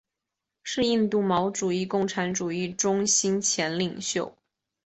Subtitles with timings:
[0.63, 4.35] 是印度毛主义共产主义中心前领袖。